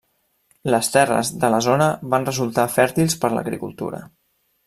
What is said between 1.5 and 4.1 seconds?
la zona van resultar fèrtils per l'agricultura.